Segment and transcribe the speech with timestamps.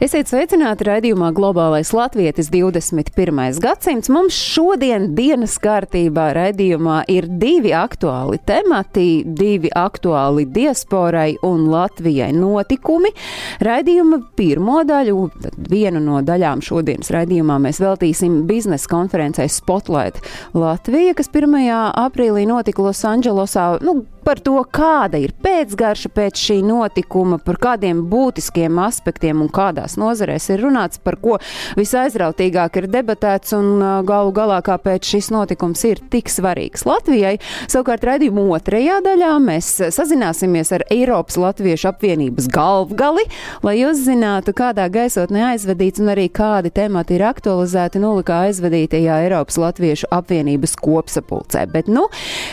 [0.00, 3.58] Esiet sveicināti raidījumā Globālais Latvijas 21.
[3.60, 4.08] gadsimts.
[4.12, 13.12] Mums šodien dienas kārtībā raidījumā ir divi aktuāli temati, divi aktuāli diasporai un Latvijai notikumi.
[13.60, 20.24] Raidījuma pirmo daļu, tad vienu no daļām šodienas raidījumā mēs veltīsim biznesa konferencei Spotlight
[20.56, 21.60] Latvija, kas 1.
[22.06, 23.74] aprīlī notika Losandželosā.
[23.84, 29.98] Nu, par to, kāda ir pēcgarša pēc šī notikuma, par kādiem būtiskiem aspektiem un kādās
[30.00, 31.38] nozarēs ir runāts, par ko
[31.78, 37.36] visaizrautīgāk ir debatēts un ā, galu galā, kāpēc šis notikums ir tik svarīgs Latvijai.
[37.70, 43.26] Savukārt raidījuma otrajā daļā mēs sazināsimies ar Eiropas Latviešu apvienības galvgali,
[43.66, 50.10] lai uzzinātu, kādā gaisotnē aizvedīts un arī kādi temati ir aktualizēti nulikā aizvedītajā Eiropas Latviešu
[50.14, 51.66] apvienības kopsapulcē.
[51.72, 52.06] Bet, nu,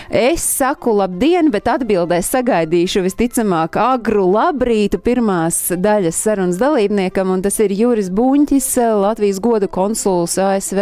[0.09, 7.59] es saku labdien, bet atbildēs sagaidīšu visticamāk agru labrītu pirmās daļas sarunas dalībniekam, un tas
[7.59, 8.69] ir Juris Buņķis,
[9.02, 10.80] Latvijas goda konsuls ASV,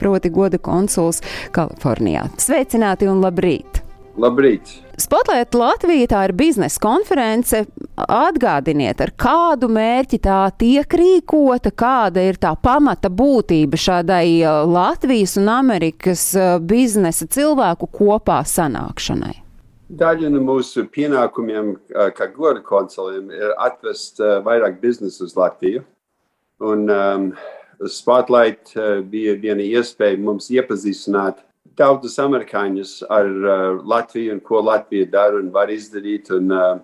[0.00, 1.22] proti goda konsuls
[1.54, 2.26] Kalifornijā.
[2.42, 3.84] Sveicināti un labrīt!
[4.18, 4.74] Labrīt!
[4.98, 7.62] Spotlight Latvija tā ir biznesa konference.
[7.94, 15.38] Atgādiniet, ar kādu mērķi tā tiek rīkota, kāda ir tā pamata būtība šādai uh, Latvijas
[15.38, 19.36] un Amerikas uh, biznesa cilvēku kopā sanākšanai.
[19.88, 21.72] Daļa no mūsu pienākumiem,
[22.16, 25.80] kā goda konsuliem, ir atvest vairāk biznesa uz Latviju.
[26.60, 27.30] Un um,
[27.88, 28.74] Spotlight
[29.08, 31.40] bija viena iespēja mums iepazīstināt
[31.78, 36.28] daudzus amerikāņus ar uh, Latviju un ko Latvija dara un var izdarīt.
[36.36, 36.78] Un, uh,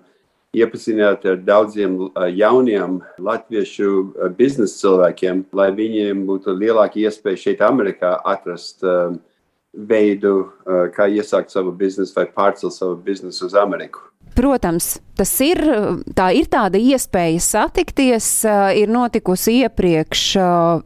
[0.55, 7.64] iepazīstināt ar daudziem uh, jauniem latviešu uh, biznesa cilvēkiem, lai viņiem būtu lielāka iespēja šeit,
[7.64, 9.16] Amerikā, atrast uh,
[9.75, 14.11] veidu, uh, kā iesākt savu biznesu vai pārcelt savu biznesu uz Ameriku.
[14.35, 15.61] Protams, tas ir,
[16.18, 20.80] tā ir tāda iespēja satikties, uh, ir notikusi iepriekš uh,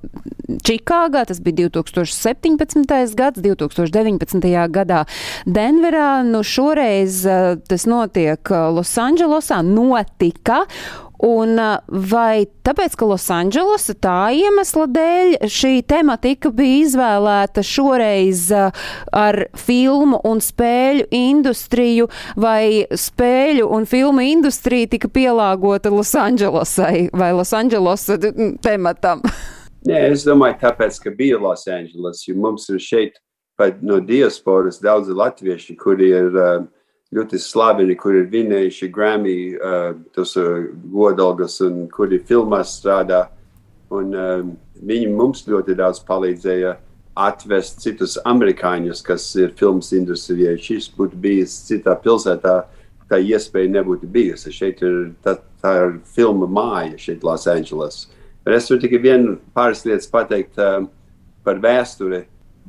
[0.64, 2.84] Čikāgā, tas bija 2017.
[3.16, 4.48] gads, 2019.
[4.72, 5.02] gadā
[5.44, 7.20] Denverā, nu šoreiz
[7.68, 10.62] tas notiek Losandželosā, notika.
[11.24, 11.58] Un
[11.88, 20.38] vai tāpēc, ka Losandželosa tā iemesla dēļ šī tematika bija izvēlēta šoreiz ar filmu un
[20.44, 22.06] spēļu industriju,
[22.38, 28.20] vai spēļu un filmu industrija tika pielāgota Losandželosai vai Losandželosa
[28.62, 29.24] tematam?
[29.88, 33.18] Nē, es domāju, tāpēc, ka bija Losandželos, jo mums ir šeit
[33.58, 36.66] pat no diasporas daudzi latvieši, kuri ir uh,
[37.14, 43.26] ļoti slaveni, kuri ir vinējuši Grammy uh, tos uh, godalgas un kuri filmās strādā.
[43.94, 44.50] Un, um,
[44.84, 46.74] viņi mums ļoti daudz palīdzēja
[47.18, 50.52] atvest citus amerikāņus, kas ir filmas industrijā.
[50.60, 52.60] Šis būtu bijis citā pilsētā,
[53.08, 54.52] tā iespēja nebūtu bijusi.
[54.54, 58.04] Šeit ir tā, tā ir filma māja šeit Losandželos.
[58.48, 60.86] Es varu tikai vienu pāris lietas pateikt um,
[61.44, 62.22] par vēsturi.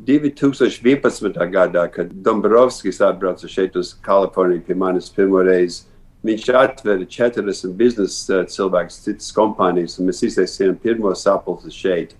[0.05, 1.51] 2011.
[1.51, 5.83] gadā, kad Dombrovskis atbrauca šeit uz Kaliforniju pie manis pirmo reizi,
[6.23, 12.15] viņš atveda 40 biznesa cilvēkus, citas kompānijas, un mēs iztaisījām pirmo sapulci šeit.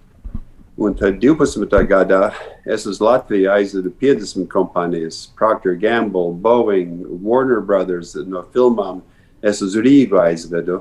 [0.80, 1.66] Un tad 12.
[1.90, 2.30] gadā
[2.64, 9.02] es uz Latviju aizvedu 50 kompānijas, Procter Gamble, Boeing, Warner Brothers no filmām.
[9.44, 10.80] Es uz Rīgu aizvedu.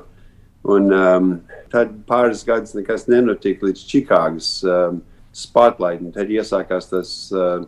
[0.63, 1.27] Un um,
[1.71, 5.01] tad pāris gadus nekas nenotika līdz Čikāgas um,
[5.47, 6.03] spotlight.
[6.03, 7.63] Un tad iesākās tas uh,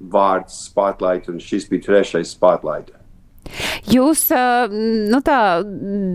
[0.00, 2.92] vārds spotlight, un šis bija trešais spotlight.
[3.90, 5.40] Jūs uh, nu tā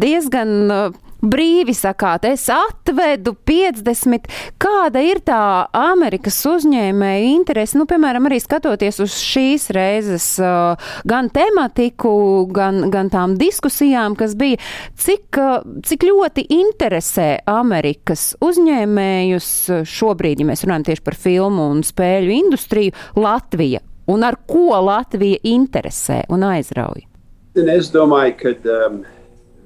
[0.01, 4.29] diezgan uh, brīvi sakāt, es atvedu 50.
[4.61, 5.39] Kāda ir tā
[5.75, 12.13] Amerikas uzņēmēja interese, nu, piemēram, arī skatoties uz šīs reizes uh, gan tematiku,
[12.53, 14.61] gan, gan tām diskusijām, kas bija,
[14.99, 19.49] cik, uh, cik ļoti interesē Amerikas uzņēmējus
[19.89, 23.81] šobrīd, ja mēs runājam tieši par filmu un spēļu industriju, Latvija.
[24.11, 27.07] Un ar ko Latvija interesē un aizrauj?
[27.55, 28.51] Un es domāju, ka
[28.85, 28.99] um,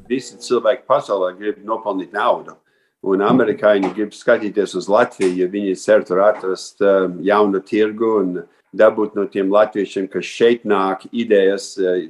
[0.10, 2.58] visi cilvēki pasaulē grib nopelnīt naudu.
[3.06, 8.34] Un amerikāņi grib skatīties uz Latviju, ja viņi cer tur atrast um, jaunu tirgu un
[8.76, 12.02] dabūt no tiem latviešiem, kas šeit nāk, idejas, uh,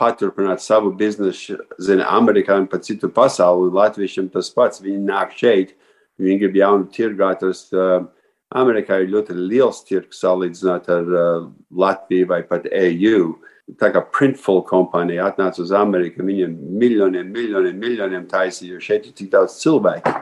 [0.00, 3.68] paturpināt savu biznesu, zina, Amerikā un pa citu pasauli.
[3.68, 5.76] Un latviešiem tas pats, viņi nāk šeit,
[6.18, 7.74] viņi grib jaunu tirgu atrast.
[7.76, 8.08] Uh,
[8.54, 13.34] Amerikā ir ļoti liels tirgus salīdzinot ar uh, Latviju vai pat EU
[13.80, 19.16] tā kā Printful kompānija atnāca uz Ameriku, viņiem miljoniem, miljoniem, miljoniem taisīja, jo šeit ir
[19.16, 20.12] tik daudz cilvēku.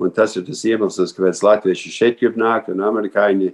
[0.00, 3.52] Un tas ir tas iemesls, kāpēc latvieši šeit grib nākt un amerikāņi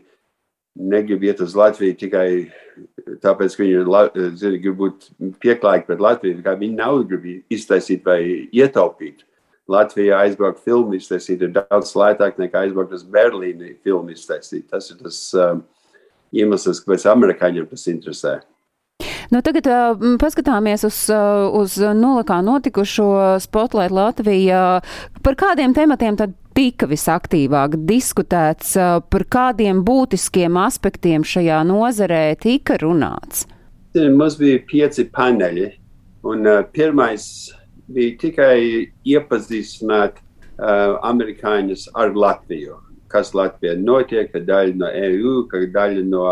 [0.74, 2.26] negrib iet uz Latviju tikai
[3.22, 3.90] tāpēc, ka viņi ir,
[4.40, 5.10] zini, grib būt
[5.42, 9.26] pieklājīgi pret Latviju, kā viņi naudu grib iztaisīt vai ietaupīt.
[9.70, 14.66] Latvijā aizbraukt filmu iztaisīt ir daudz lētāk nekā aizbraukt uz Berlīni filmu iztaisīt.
[14.72, 15.62] Tas ir tas um,
[16.34, 18.40] iemesls, kāpēc amerikāņiem tas interesē.
[19.32, 19.64] Nu, tagad
[20.20, 20.96] paskatāmies uz,
[21.56, 24.82] uz nulakā notikušo Spotlight Latvijā.
[25.24, 28.74] Par kādiem tematiem tad tika visaktīvāk diskutēts,
[29.08, 33.46] par kādiem būtiskiem aspektiem šajā nozarē tika runāts?
[33.96, 35.70] Mums bija pieci paneļi,
[36.28, 37.24] un pirmais
[37.88, 38.56] bija tikai
[39.16, 42.82] iepazīstināt uh, amerikāņus ar Latviju.
[43.12, 46.28] Kas Latvijā notiek, ka daļa no EU, ka daļa no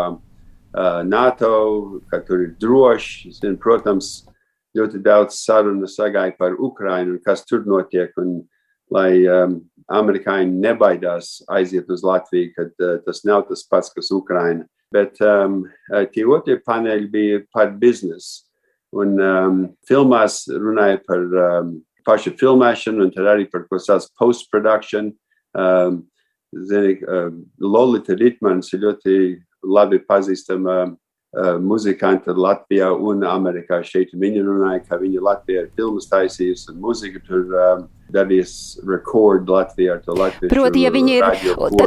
[0.73, 3.33] NATO, ka tur ir droši.
[3.35, 4.21] Zin, protams,
[4.77, 8.13] ļoti daudz sarunu sagāja par Ukrainu un kas tur notiek.
[8.21, 8.41] Un,
[8.91, 9.57] lai um,
[9.91, 14.65] amerikāņi nebaidās aiziet uz Latviju, kad uh, tas nav tas pats, kas Ukraina.
[14.91, 15.63] Bet um,
[16.11, 18.43] tie otrie paneļi bija par biznesu.
[18.91, 25.13] Un um, filmās runāja par um, pašu filmēšanu, un tad arī par ko sauc post-production.
[25.55, 26.01] Um,
[26.51, 27.31] zini, uh,
[27.63, 29.15] Lolita Ritmans ir ļoti
[29.63, 33.81] labi pazīstama uh, muzikanta Latvijā un Amerikā.
[33.85, 37.49] Šeit viņa runāja, ka viņa Latvijā ir filmas taisījusi un mūzika tur.
[37.49, 38.53] Um, darīs
[38.87, 40.51] rekordu Latvijā ar to Latviju.
[40.51, 41.27] Proti, ja viņi ir,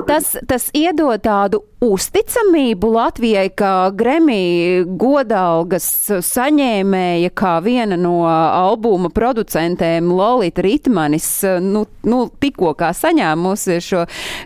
[0.08, 5.86] tas, tas iedod tādu uzticamību Latvijai, kā Gremī godalgas
[6.24, 11.28] saņēmēja, kā viena no albuma producentēm Lolita Ritmanis,
[11.64, 14.04] nu, nu tikko kā saņēmusi šo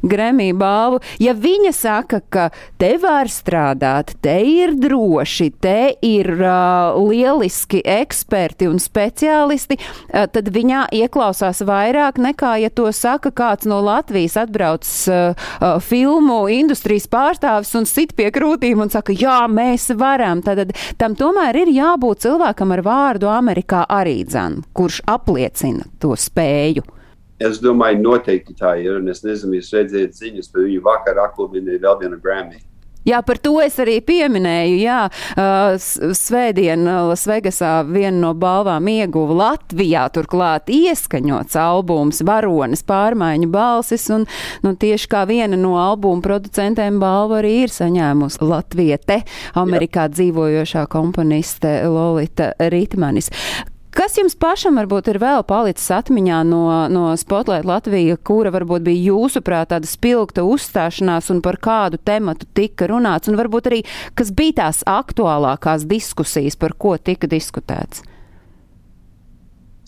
[0.09, 1.03] Gremī balvu.
[1.23, 2.49] Ja viņa saka, ka
[2.81, 10.51] te var strādāt, te ir droši, te ir uh, lieliski eksperti un speciālisti, uh, tad
[10.55, 17.09] viņā ieklausās vairāk nekā, ja to saka kāds no Latvijas atbrauc uh, uh, filmu industrijas
[17.12, 20.43] pārstāvis un sit pie krūtīm un saka, jā, mēs varam.
[20.44, 26.87] Tad tam tomēr ir jābūt cilvēkam ar vārdu Amerikā arī dzan, kurš apliecina to spēju.
[27.38, 28.99] Es domāju, noteikti tā ir.
[29.11, 32.59] Es nezinu, jūs redzējāt ziņas, bet viņi vakar aklubināja vēl vienu Grammy.
[33.06, 34.79] Jā, par to es arī pieminēju.
[34.83, 34.99] Jā,
[36.19, 44.27] svētdien Lasvegasā viena no balvām ieguva Latvijā, turklāt ieskaņots albums Varonas pārmaiņu balsis, un
[44.65, 49.23] nu, tieši kā viena no albuma producentēm balvu arī ir saņēmusi Latviete,
[49.59, 50.15] Amerikā Jā.
[50.19, 53.33] dzīvojošā komponiste Lolita Ritmanis.
[53.99, 59.09] Kas jums pašam varbūt ir vēl palicis atmiņā no, no Spotlight Latvija, kura varbūt bija
[59.09, 63.81] jūsuprāt tāda spilgta uzstāšanās un par kādu tematu tika runāts, un varbūt arī,
[64.15, 68.05] kas bija tās aktuālākās diskusijas, par ko tika diskutēts?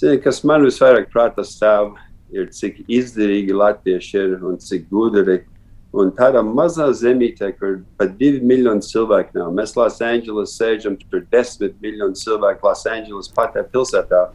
[0.02, 1.94] Zini, kas man visvairāk prātā stāv,
[2.34, 5.44] ir cik izdevīgi latvieši ir un cik gudri
[5.90, 9.48] Un tādā mazā zemītē, kur pat divi miljoni cilvēku nav.
[9.56, 14.28] Mēs Losandželosā sēžam, tur desmit miljoni cilvēku Losandželosā patē pilsētā.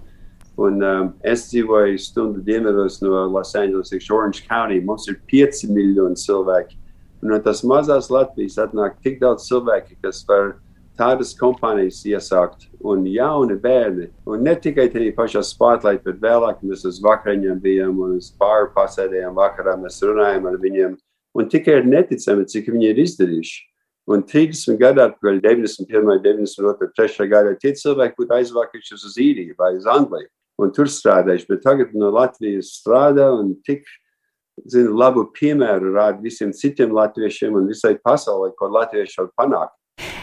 [0.60, 4.82] Un, um, es dzīvoju stundu dienvidos no Losandželosas, iekš Orange County.
[4.84, 6.76] Mums ir pieci miljoni cilvēki.
[7.24, 10.58] Un no tas mazās Latvijas atnāk tik daudz cilvēku, kas var
[11.00, 14.10] tādas kompānijas iesākt un jauni bērni.
[14.28, 18.72] Un ne tikai tajā pašā spotlight, bet vēlāk mēs uz vakariņiem bijām un uz pāri
[18.76, 19.80] pasēdējām vakarā.
[19.80, 20.96] Mēs runājām ar viņiem
[21.36, 23.58] Un tikai ir neticami, cik viņi ir izdarījuši.
[24.12, 29.74] Un 30 gadu atpakaļ, 91, 92, 3 gadā tie cilvēki būtu aizvākušies uz īriju vai
[29.80, 30.30] uz Angliju
[30.62, 31.48] un tur strādājuši.
[31.50, 33.88] Bet tagad no Latvijas strādā un tik
[34.64, 39.76] zinu, labu piemēru rāda visiem citiem latviešiem un visai pasaulē, ko latvieši var panākt.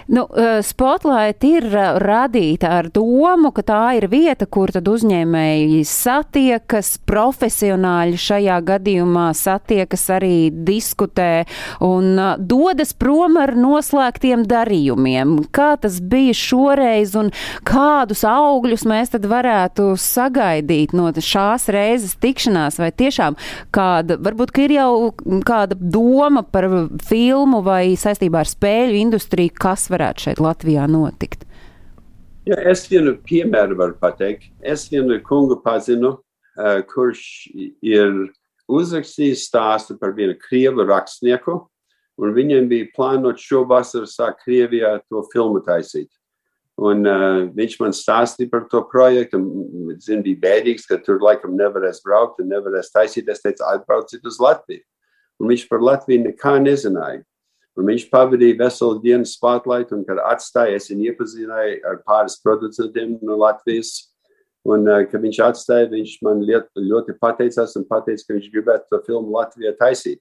[0.06, 5.82] Nu, eh, Spotlight ir eh, radīta ar domu, ka tā ir vieta, kur tad uzņēmēji
[5.86, 11.44] satiekas, profesionāļi šajā gadījumā satiekas arī diskutē
[11.86, 15.36] un eh, dodas prom ar noslēgtiem darījumiem.
[15.54, 17.30] Kā tas bija šoreiz un
[17.68, 23.38] kādus augļus mēs tad varētu sagaidīt no šās reizes tikšanās vai tiešām
[23.74, 24.92] kāda, varbūt, ka ir jau
[25.46, 26.66] kāda doma par
[27.06, 31.46] filmu vai saistībā ar spēļu industriju, kas varētu šeit Latvijā notikt?
[32.48, 34.48] Ja, es vienu piemēru varu pateikt.
[34.58, 36.16] Es vienu kungu pazinu,
[36.58, 37.20] uh, kurš
[37.54, 38.16] ir
[38.72, 41.60] uzrakstījis stāstu par vienu krievu rakstnieku,
[42.18, 46.10] un viņiem bija plānot šovasar sākt Krievijā to filmu taisīt.
[46.82, 49.38] Un, uh, viņš man stāstīja par to projektu.
[50.02, 53.28] Zin, bija bēdīgs, ka tur laikam nevarēs braukt un nevarēs taisīt.
[53.30, 54.82] Es teicu, atbrauciet uz Latviju.
[55.38, 57.22] Un viņš par Latviju nekā nezināja.
[57.78, 63.16] Un viņš pavadīja veselu dienu spotlight, un kad atstāja, es viņu iepazināju ar pāris producentiem
[63.24, 63.94] no Latvijas.
[64.68, 68.92] Un, uh, kad viņš atstāja, viņš man liet, ļoti pateicās un pateica, ka viņš gribētu
[68.92, 70.20] to filmu Latvijā taisīt.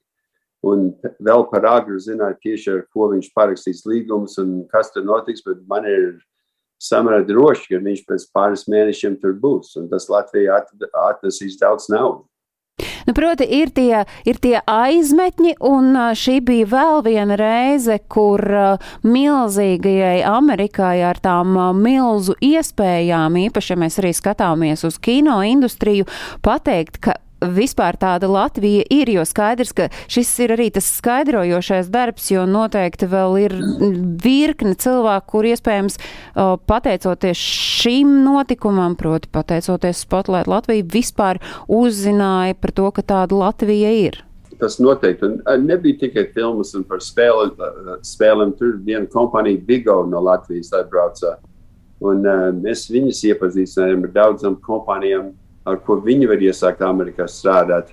[0.66, 0.92] Un
[1.22, 5.62] vēl par agru zināt tieši ar ko viņš parakstīs līgumus un kas tur notiks, bet
[5.68, 6.20] man ir
[6.82, 9.74] samērā droši, ka viņš pēc pāris mēnešiem tur būs.
[9.78, 10.62] Un tas Latvijā
[11.04, 12.31] atnesīs daudz naudas.
[13.06, 18.42] Nu, proti, ir tie, ir tie aizmetņi, un šī bija vēl viena reize, kur
[19.06, 26.08] milzīgajai Amerikai ar tām milzu iespējām, īpaši, ja mēs arī skatāmies uz kino industriju,
[26.44, 27.18] pateikt, ka
[27.50, 33.08] vispār tāda Latvija ir, jo skaidrs, ka šis ir arī tas skaidrojošais darbs, jo noteikti
[33.10, 33.56] vēl ir
[34.22, 35.98] virkne cilvēku, kur iespējams
[36.68, 37.38] pateicoties
[37.82, 44.22] šim notikumam, proti pateicoties Spotlight Latviju, vispār uzzināja par to, ka tāda Latvija ir.
[44.62, 45.26] Tas noteikti.
[45.26, 47.48] Un nebija tikai filmas par spēle,
[48.06, 48.52] spēlēm.
[48.58, 51.38] Tur viena kompānija Bigo no Latvijas atbrauca.
[52.02, 55.32] Un uh, mēs viņus iepazīstinājām ar daudzām kompānijām,
[55.68, 57.92] ar ko viņi var iesākt Amerikā strādāt.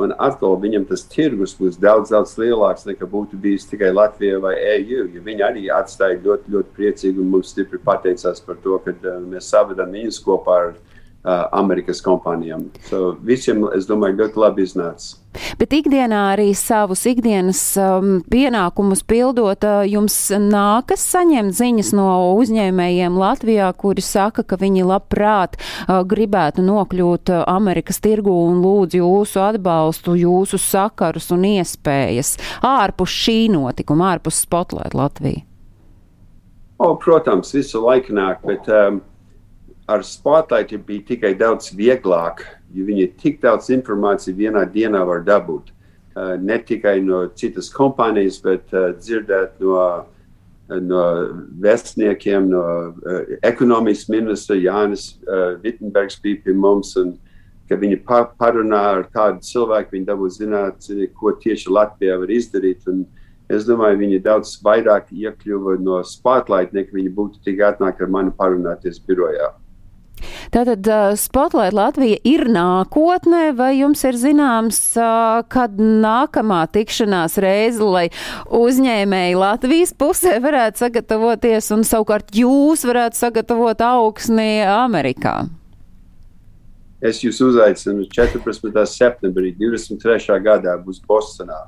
[0.00, 4.54] Un atkal viņam tas tirgus būs daudz, daudz lielāks nekā būtu bijis tikai Latvijā vai
[4.76, 5.08] EU.
[5.14, 9.18] Ja viņi arī atstāja ļoti, ļoti priecīgi un mums stipri pateicās par to, ka uh,
[9.32, 12.70] mēs savedam viņus kopā ar uh, Amerikas kompānijām.
[12.88, 15.18] So, visiem, es domāju, ļoti labi iznāca.
[15.60, 22.08] Bet ikdienā arī savus ikdienas um, pienākumus pildot, uh, jums nākas saņemt ziņas no
[22.40, 28.96] uzņēmējiem Latvijā, kuri saka, ka viņi labprāt uh, gribētu nokļūt uh, Amerikas tirgu un lūdz
[28.98, 32.34] jūsu atbalstu, jūsu sakarus un iespējas
[32.66, 35.44] ārpus šī notikuma, ārpus Spotlight Latviju.
[36.80, 39.02] O, protams, visu laiku nāk, bet um,
[39.90, 42.44] ar Spotlight bija tikai daudz vieglāk,
[42.74, 45.72] jo viņi tik daudz informāciju vienā dienā var dabūt.
[46.10, 49.84] Uh, ne tikai no citas kompānijas, bet uh, dzirdēt no,
[50.82, 51.02] no
[51.62, 56.96] vēstniekiem, no uh, ekonomikas ministra Jānis uh, Vitsenbergs bija pie mums.
[57.00, 57.14] Un,
[57.70, 62.82] ka viņi pa, parunā ar kādu cilvēku, viņi dabū zināt, ko tieši Latvijā var izdarīt.
[62.90, 63.04] Un
[63.50, 68.34] es domāju, viņi daudz vairāk iekļuva no Spotlight, nekā viņi būtu tik atnāk ar mani
[68.34, 69.52] parunāties birojā.
[70.54, 70.86] Tātad
[71.20, 74.80] Spotlight Latvija ir nākotnē, vai jums ir zināms,
[75.52, 78.06] kad nākamā tikšanās reize, lai
[78.46, 85.38] uzņēmēji Latvijas pusē varētu sagatavoties un savukārt jūs varētu sagatavot augsni Amerikā?
[87.00, 88.72] Es jūs uzaicinu 14.
[88.84, 90.40] septembrī 23.
[90.44, 91.62] gadā būs Bostonā.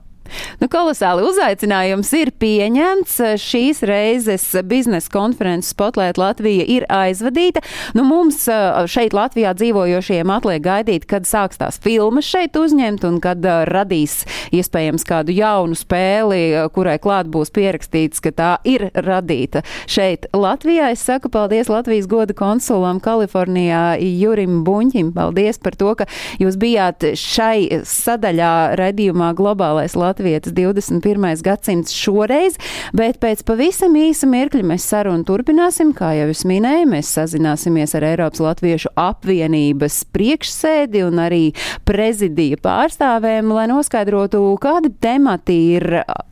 [0.60, 3.18] Nu, kolosāli uzaicinājums ir pieņemts.
[3.42, 7.62] Šīs reizes biznesa konferences Spotlight Latvija ir aizvadīta.
[7.96, 8.44] Nu, mums
[8.90, 14.22] šeit Latvijā dzīvojošiem atliek gaidīt, kad sāks tās filmas šeit uzņemt un kad radīs
[14.54, 16.42] iespējams kādu jaunu spēli,
[16.74, 20.92] kurai klāt būs pierakstīts, ka tā ir radīta šeit Latvijā.
[20.94, 25.12] Es saku paldies Latvijas goda konsulam Kalifornijā Jurim Buņķim.
[25.16, 26.08] Paldies par to, ka
[26.42, 30.21] jūs bijāt šai sadaļā redījumā Globālais Latvijas.
[30.22, 31.42] Latvijas 21.
[31.42, 32.54] gadsimts šoreiz,
[32.94, 35.90] bet pēc pavisam īsa mirkļa mēs sarunu turpināsim.
[35.98, 41.42] Kā jau es minēju, mēs sazināsimies ar Eiropas Latviešu apvienības priekšsēdi un arī
[41.88, 45.88] prezidija pārstāvēm, lai noskaidrotu, kādi temati ir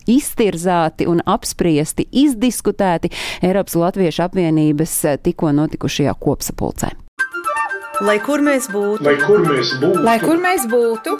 [0.07, 3.11] iztirzāti un apspriesti, izdiskutēti
[3.43, 4.95] Eiropas Latviešu apvienības
[5.27, 6.95] tikko notikušajā kopsapulcē.
[8.01, 11.19] Lai kur mēs būtu, lai kur mēs būtu, lai kur mēs būtu,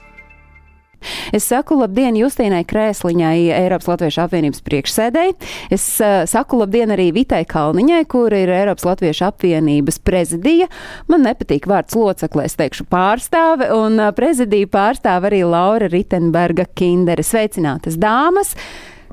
[1.35, 5.35] Es saku labdien Justīnai Krēsliņai, Eiropas Latviešu apvienības priekšsēdēji.
[5.73, 10.69] Es uh, saku labdien arī Vitai Kalniņai, kur ir Eiropas Latviešu apvienības prezidija.
[11.11, 17.25] Man nepatīk vārds loceklē, es teikšu pārstāve, un uh, prezidiju pārstāve arī Laura Ritenberga Kindere.
[17.25, 18.55] Sveicinātas dāmas!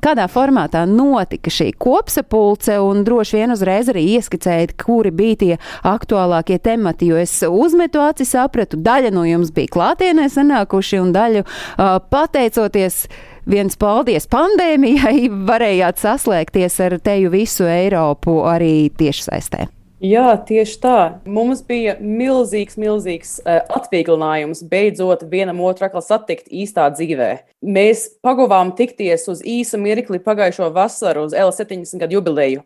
[0.03, 5.55] Kādā formātā notika šī kopsapulce, un droši vien uzreiz arī ieskicējiet, kuri bija tie
[5.87, 11.43] aktuālākie temati, jo es uzmetu aci, sapratu, daļa no jums bija klātienē sanākuši, un daļu
[11.45, 13.05] uh, pateicoties
[13.49, 19.78] viens paldies pandēmijai, varējāt saslēgties ar teju visu Eiropu arī tiešsaistē.
[19.99, 20.97] Jā, tieši tā.
[21.27, 27.31] Mums bija milzīgs, milzīgs uh, atvieglinājums beidzot vienam otru satikt īstā dzīvē.
[27.59, 32.63] Mēs pagavām tikties uz īsu mirkli pagājušo vasaru uz L70 gadu jubileju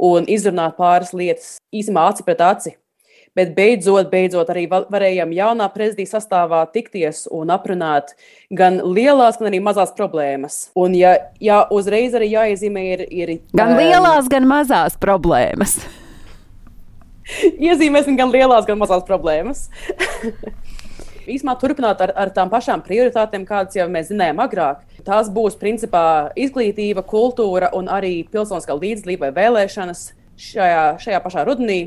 [0.00, 2.74] un izrunāt pāris lietas īsumā aci pret aci.
[3.36, 8.16] Bet beidzot, beidzot arī varējām jaunā prezidija sastāvā tikties un aprunāt
[8.50, 10.62] gan lielās, gan arī mazās problēmas.
[10.74, 13.06] Un, ja, ja uzreiz arī jāiezīmē, ir.
[13.12, 15.78] ir Gan lielās, gan mazās problēmas.
[17.70, 19.68] iezīmēsim gan lielās, gan mazās problēmas.
[21.30, 24.80] Īsumā turpināt ar, ar tām pašām prioritātēm, kādas jau mēs zinājām agrāk.
[25.06, 30.06] Tās būs principā izglītība, kultūra un arī pilsoniskā līdzdalība vai vēlēšanas
[30.40, 31.80] šajā, šajā pašā rudenī.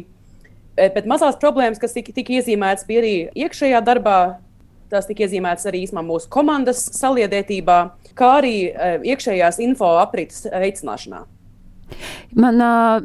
[0.77, 4.17] Eh, bet mazās problēmas, kas tika, tika iezīmētas, bija arī iekšējā darbā.
[4.93, 7.77] Tas tika iezīmēts arī īsumā mūsu komandas saliedētībā,
[8.17, 11.23] kā arī eh, iekšējās info aprites veicināšanā.
[12.39, 13.03] Man uh,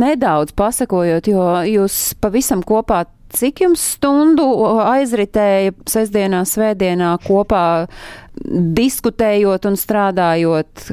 [0.00, 3.04] nedaudz pasakojot, jo jūs pavisam kopā
[3.34, 4.46] cik jums stundu
[4.82, 7.64] aizritēja sestdienā, svētdienā kopā
[8.80, 10.90] diskutējot un strādājot?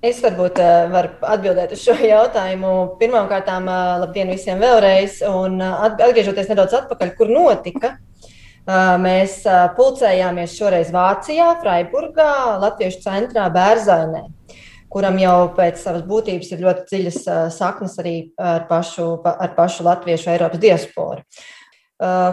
[0.00, 2.74] Es varbūt uh, varu atbildēt uz šo jautājumu.
[3.00, 5.18] Pirmkārt, uh, labdien visiem vēlreiz.
[5.28, 7.96] Un uh, atgriežoties nedaudz atpakaļ, kur notika.
[9.00, 9.40] Mēs
[9.74, 14.20] pulcējāmies šoreiz Vācijā, Freiburgā, Latviešu centrā Bērzainē
[14.90, 17.22] kuram jau pēc savas būtības ir ļoti dziļas
[17.56, 21.24] saknes arī ar pašu, ar pašu latviešu Eiropas diasporu.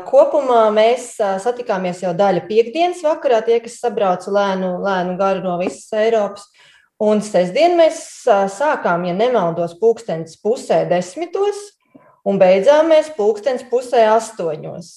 [0.07, 5.89] Kopumā mēs satikāmies jau daļa piekdienas vakarā, tie, kas sabrauca lēnu, lēnu garu no visas
[5.95, 6.47] Eiropas.
[7.03, 7.99] Un sestdien mēs
[8.55, 11.59] sākām, ja nemaldos, pulkstenis pusē desmitos,
[12.25, 14.95] un beidzām mēs pulkstenis pusē astoņos.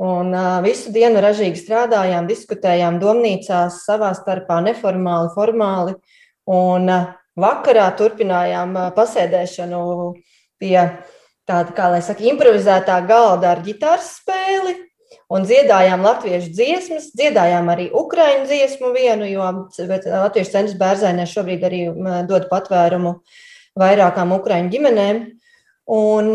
[0.00, 5.98] Un uh, visu dienu ražīgi strādājām, diskutējām domnīcās, savā starpā neformāli, formāli.
[6.50, 6.90] Un
[7.38, 9.80] vakarā turpinājām pasēdēšanu
[10.60, 10.76] pie
[11.48, 14.76] tāda, kā lai saka, improvizētā galda ar ģitāras spēli.
[15.30, 21.82] Un dziedājām latviešu dziesmas, dziedājām arī ukraiņu dziesmu vienu, jo Latvijas centrs bērnē šobrīd arī
[22.26, 23.14] dod patvērumu
[23.78, 25.20] vairākām ukraiņu ģimenēm.
[25.90, 26.32] Un,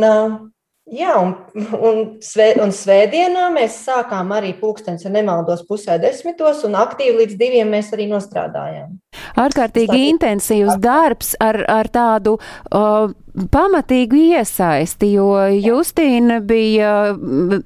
[0.91, 1.33] jā, un,
[1.75, 7.37] un, svē, un svētdienā mēs sākām arī pulkstenis, ja nemaldos, pusē desmitos, un aktīvi līdz
[7.39, 8.95] diviem mēs arī nostrādājām.
[9.41, 13.11] Ārkārtīgi intensīvs darbs ar, ar tādu uh,
[13.51, 16.91] pamatīgu iesaisti, jo Justīna bija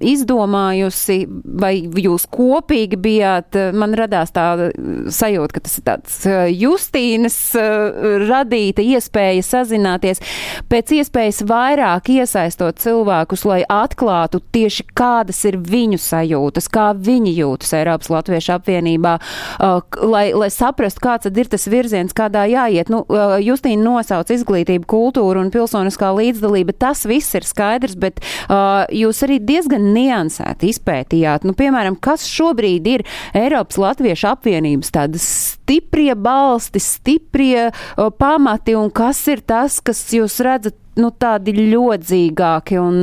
[0.01, 1.19] izdomājusi,
[1.61, 4.47] vai jūs kopīgi bijāt, man radās tā
[5.13, 6.17] sajūta, ka tas ir tāds
[6.57, 7.37] Justīnas
[8.29, 10.23] radīta iespēja sazināties,
[10.71, 17.75] pēc iespējas vairāk iesaistot cilvēkus, lai atklātu tieši kādas ir viņu sajūtas, kā viņi jūtas
[17.77, 19.15] Eiropas Latviešu apvienībā,
[20.01, 22.89] lai, lai saprastu, kāds tad ir tas virziens, kādā jāiet.
[22.89, 23.03] Nu,
[23.43, 29.39] Justīna nosauc izglītību, kultūru un pilsoniskā līdzdalība, tas viss ir skaidrs, bet uh, jūs arī
[29.43, 31.47] diezgan niansēti izpētījāt.
[31.47, 33.05] Nu, piemēram, kas šobrīd ir
[33.37, 40.39] Eiropas Latviešu apvienības tādas stiprie balsti, stiprie uh, pamati un kas ir tas, kas jūs
[40.45, 42.95] redzat nu, tādi ļodzīgāki un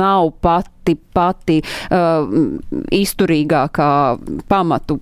[0.00, 2.28] nav pati, pati uh,
[2.94, 3.90] izturīgākā
[4.50, 4.98] pamatu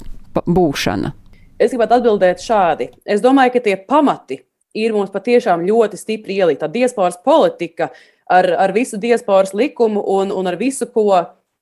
[0.46, 1.12] būšana?
[1.56, 2.90] Es gribētu atbildēt šādi.
[3.08, 4.42] Es domāju, ka tie pamati
[4.76, 6.66] ir mums patiešām ļoti stipri ielīta.
[6.66, 7.90] Tā diasporas politika
[8.28, 11.08] ar, ar visu diasporas likumu un, un ar visu, ko,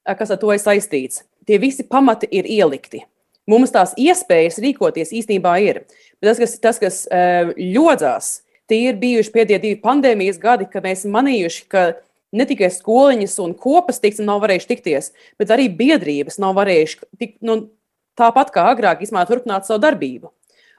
[0.04, 1.24] kas ar to ir saistīts.
[1.44, 3.04] Tie visi pamati ir ielikti.
[3.50, 5.82] Mums tās iespējas rīkoties īstenībā ir.
[6.16, 7.02] Bet tas, kas, tas, kas
[7.58, 8.30] ļodzās,
[8.70, 11.84] tie ir bijuši pēdējie divi pandēmijas gadi, kad mēs manījuši, ka
[12.34, 17.36] ne tikai skoliņas un kopas tiksim, nav varējuši tikties, bet arī biedrības nav varējuši tik,
[17.44, 17.60] nu,
[18.18, 20.32] tāpat kā agrāk, izmēr turpināt savu darbību.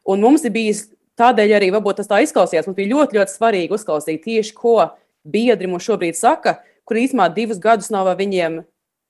[0.09, 0.85] Un mums ir bijis
[1.19, 2.67] Tādēļ arī varbūt tas tā izklausījās.
[2.67, 4.78] Mums bija ļoti, ļoti svarīgi uzklausīt tieši, ko
[5.23, 8.63] biedri mums šobrīd saka, kur īsumā divus gadus nav viņiem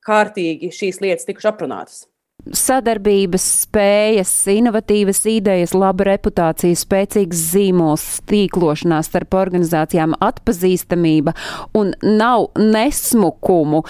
[0.06, 2.06] kārtīgi šīs lietas tikuši aprunātas
[2.54, 11.36] sadarbības spējas, inovatīvas idejas, laba reputācija, spēcīgs zīmols, tīklošanās starp organizācijām, atpazīstamība
[11.78, 13.84] un nav nesmukumu,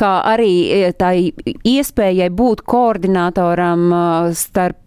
[0.00, 1.30] kā arī tai
[1.66, 3.88] iespējai būt koordinatoram
[4.36, 4.82] starp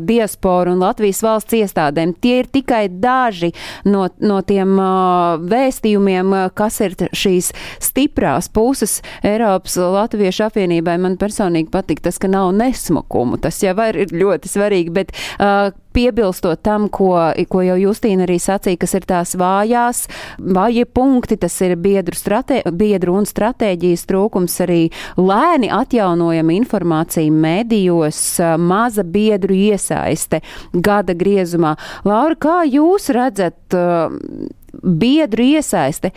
[0.00, 2.14] diasporu un Latvijas valsts iestādēm.
[2.20, 3.52] Tie ir tikai daži
[3.88, 4.76] no, no tiem
[5.48, 10.98] vēstījumiem, kas ir šīs stiprās puses Eiropas Latviešu apvienībai.
[11.00, 13.40] Man personīgi patīk tas, ka nav nesmukumu.
[13.42, 17.14] Tas jau ir ļoti svarīgi, bet uh, piebilstot tam, ko,
[17.48, 20.04] ko jau Justīna arī sacīja, kas ir tās vājās,
[20.36, 24.80] vājie punkti, tas ir biedru, stratē, biedru un stratēģijas trūkums, arī
[25.16, 28.20] lēni atjaunojama informācija medijos,
[28.60, 31.76] maza biedru iesaiste gada griezumā.
[32.04, 33.78] Laura, kā jūs redzat
[34.82, 36.12] biedru iesaiste?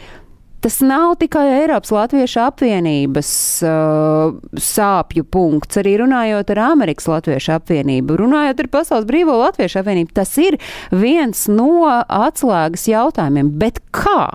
[0.62, 3.32] Tas nav tikai Eiropas Latviešu apvienības
[3.68, 10.14] uh, sāpju punkts, arī runājot ar Amerikas Latviešu apvienību, runājot ar Pasaules Brīvo Latviešu apvienību.
[10.20, 10.60] Tas ir
[10.92, 13.54] viens no atslēgas jautājumiem.
[13.62, 14.28] Bet kā?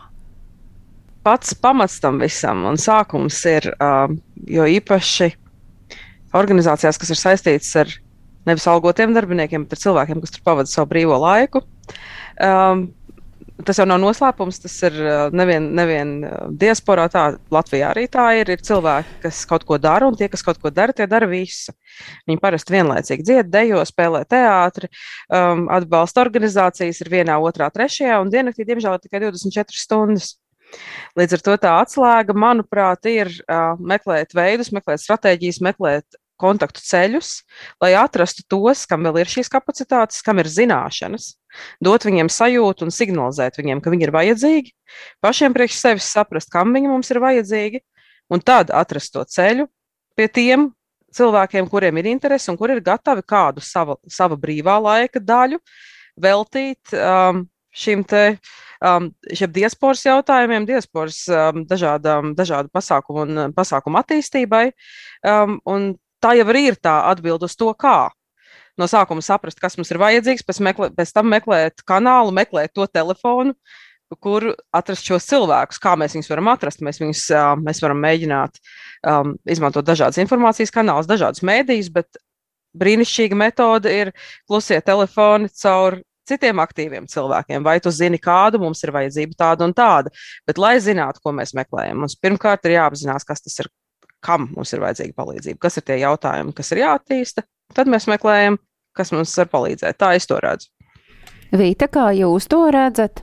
[1.25, 4.09] Pats pamats tam visam un sākums ir, uh,
[4.49, 5.31] jo īpaši
[6.35, 7.95] organizācijās, kas ir saistītas ar
[8.49, 11.65] nevis algotiem darbiniekiem, bet ar cilvēkiem, kas tur pavada savu brīvo laiku.
[12.43, 12.89] Um,
[13.63, 14.59] tas jau nav noslēpums.
[14.65, 14.97] Tas ir
[15.37, 16.15] nevien, nevien
[16.59, 18.51] diasporā, tā Latvijā arī tā ir.
[18.55, 21.75] Ir cilvēki, kas kaut ko dara, un tie, kas kaut ko dara, tie dara visu.
[22.29, 24.91] Viņi parasti vienlaicīgi dzied, dejo, spēlē teātri,
[25.31, 30.35] um, atbalsta organizācijas, ir vienā, otrā, trešajā, un diennaktī, diemžēl, tikai 24 stundas.
[31.15, 37.37] Līdz ar to tā atslēga, manuprāt, ir uh, meklēt veidus, meklēt stratēģijas, meklēt kontaktu ceļus,
[37.83, 41.35] lai atrastu tos, kam vēl ir šīs kapacitātes, kam ir zināšanas,
[41.85, 44.75] dot viņiem sajūtu un signalizēt viņiem, ka viņi ir vajadzīgi,
[45.25, 47.83] pašiem priekš sevis saprast, kam viņi mums ir vajadzīgi,
[48.33, 49.69] un tad atrast to ceļu
[50.19, 50.69] pie tiem
[51.15, 55.61] cilvēkiem, kuriem ir interese un kuri ir gatavi kādu sava, sava brīvā laika daļu
[56.21, 58.27] veltīt um, šim te.
[58.85, 64.67] Um, šiem diasporas jautājumiem, diasporas um, dažādām, dažādu pasākumu un pasākumu attīstībai.
[65.25, 65.87] Um, un
[66.21, 68.11] tā jau arī ir tā atbilde uz to, kā.
[68.81, 72.87] No sākuma saprast, kas mums ir vajadzīgs, pēc, meklē, pēc tam meklēt kanālu, meklēt to
[72.91, 73.55] telefonu,
[74.23, 76.83] kur atrast šos cilvēkus, kā mēs viņus varam atrast.
[76.87, 77.25] Mēs viņus
[77.63, 78.59] mēs varam mēģināt
[79.11, 82.19] um, izmantot dažādas informācijas kanālus, dažādus mēdījus, bet
[82.79, 84.11] brīnišķīga metode ir
[84.49, 87.65] klusie telefoni caur citiem aktīviem cilvēkiem.
[87.67, 90.13] Vai tu zini, kādu mums ir vajadzība, tāda un tāda.
[90.49, 93.71] Bet, lai zinātu, ko mēs meklējam, mums pirmkārt ir jāapzinās, kas tas ir,
[94.25, 97.45] kam mums ir vajadzīga palīdzība, kas ir tie jautājumi, kas ir jāattīsta.
[97.75, 98.59] Tad mēs meklējam,
[98.97, 99.99] kas mums var palīdzēt.
[99.99, 100.69] Tā es to redzu.
[101.55, 103.23] Vīta, kā jūs to redzat?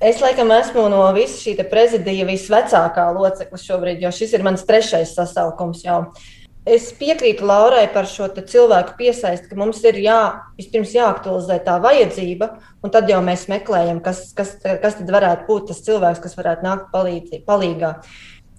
[0.00, 5.12] Es laikam esmu no visa šī prezidija visvecākā locekla šobrīd, jo šis ir mans trešais
[5.12, 6.06] sasaukums jau.
[6.68, 10.18] Es piekrītu Laurai par šo cilvēku piesaisti, ka mums ir jā,
[10.60, 12.50] vispirms jāaktualizē tā vajadzība,
[12.84, 16.66] un tad jau mēs meklējam, kas, kas, kas tad varētu būt tas cilvēks, kas varētu
[16.68, 17.94] nākt palīdzi, palīgā.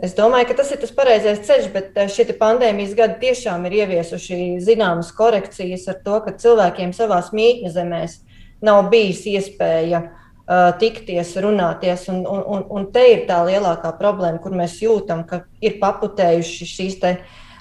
[0.02, 3.76] Es domāju, ka tas ir tas pareizais ceļš, bet eh, šie pandēmijas gadi tiešām ir
[3.84, 8.18] ieviesuši zināmas korekcijas ar to, ka cilvēkiem savā mītņu zemēs
[8.66, 12.08] nav bijis iespēja uh, tikties, runāties.
[12.14, 16.70] Un, un, un, un te ir tā lielākā problēma, kur mēs jūtam, ka ir paputējuši
[16.70, 17.00] šīs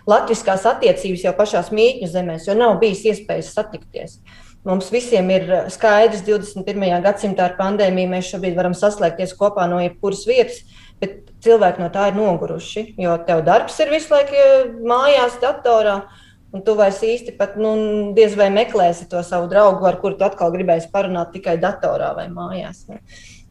[0.08, 4.20] latviskās attiecības jau pašās mītņu zemēs, jo nav bijis iespējas satikties.
[4.64, 6.88] Mums visiem ir skaidrs, 21.
[7.04, 10.60] gadsimtā ar pandēmiju mēs šobrīd varam saslēgties kopā no jebkuras vietas,
[11.00, 12.84] bet cilvēki no tā ir noguruši.
[13.00, 14.44] Jo tev darbs ir visu laiku
[14.86, 16.02] mājās, datorā.
[16.50, 17.76] Un tu vairs īsti pat nu,
[18.16, 22.26] diez vai meklēsi to savu draugu, ar kuru tu atkal gribēsi parunāt tikai datorā vai
[22.32, 22.88] mājās.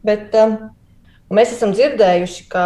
[0.04, 0.58] Bet um,
[1.32, 2.64] mēs esam dzirdējuši, ka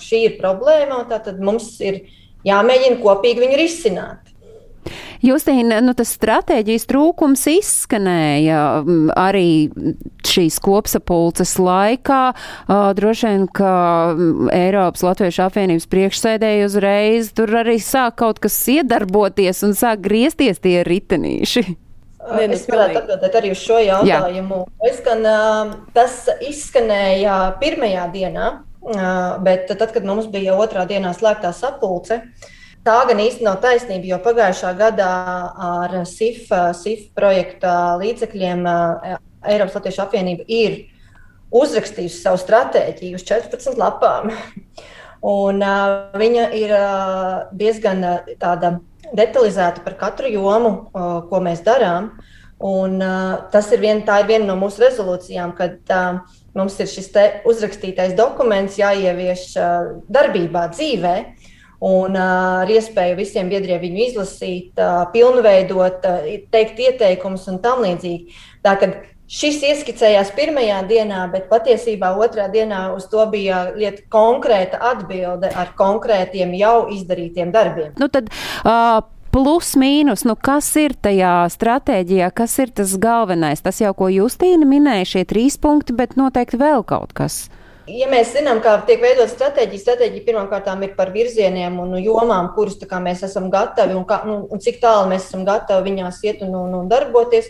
[0.00, 2.06] šī ir problēma, tātad mums ir
[2.48, 4.25] jāmēģina kopīgi viņu risināt.
[5.24, 8.60] Justīna, nu, tas stratēģijas trūkums izskanēja
[9.16, 9.48] arī
[10.26, 12.20] šīs kopsapulces laikā.
[12.98, 13.72] Droši vien, ka
[14.54, 20.82] Eiropas Latviešu apvienības priekšsēdēji uzreiz tur arī sāk kaut kas iedarboties un sāk griezties tie
[20.86, 21.64] ritenīši.
[22.26, 24.64] Ne, es varētu atbildēt arī uz šo jautājumu.
[24.66, 24.90] Jā.
[24.90, 25.22] Es gan,
[25.94, 28.50] tas izskanēja pirmajā dienā,
[29.46, 32.55] bet tad, kad mums bija otrā dienā slēgtā sapulce, uh,
[32.86, 35.12] Tā gan īsti nav taisnība, jo pagājušā gadā
[35.68, 36.44] ar SIF,
[36.78, 40.76] SIF projekta līdzekļiem Eiropas Latviešu apvienība ir
[41.50, 44.30] uzrakstījusi savu stratēģiju uz 14 lapām.
[45.26, 48.76] Un, uh, viņa ir uh, diezgan uh, tāda
[49.16, 52.12] detalizēta par katru jomu, uh, ko mēs darām.
[52.62, 56.20] Un, uh, ir, vien, ir viena no mūsu rezolūcijām, kad uh,
[56.54, 57.10] mums ir šis
[57.48, 61.16] uzrakstītais dokuments jāievieš uh, darbībā, dzīvē.
[61.80, 67.60] Uh, un uh, ar iespēju visiem biedriem viņu izlasīt, uh, pilnveidot, uh, teikt ieteikumus un
[67.64, 68.36] tam līdzīgi.
[68.64, 68.96] Tātad
[69.28, 75.74] šis ieskicējās pirmajā dienā, bet patiesībā otrā dienā uz to bija lieta konkrēta atbilde ar
[75.76, 77.92] konkrētiem jau izdarītiem darbiem.
[78.00, 78.32] Nu tad,
[78.64, 79.04] uh...
[79.36, 83.60] Plus, mīnus, nu kas ir tajā stratēģijā, kas ir tas galvenais?
[83.60, 87.50] Tas jau, ko Justīna minēja, šie trīs punkti, bet noteikti vēl kaut kas.
[87.86, 92.80] Ja mēs zinām, kā tiek veidot stratēģija, stratēģija pirmkārt ir par virzieniem un jomām, kurus
[92.82, 96.54] mēs esam gatavi un, kā, nu, un cik tālu mēs esam gatavi viņās iet un,
[96.54, 97.46] un, un darboties.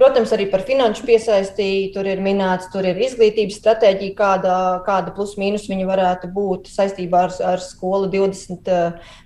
[0.00, 4.54] Protams, arī par finanšu piesaisti tur ir minēts, tur ir izglītības stratēģija, kāda,
[4.86, 8.70] kāda plus-mínus viņa varētu būt saistībā ar, ar skolu 20,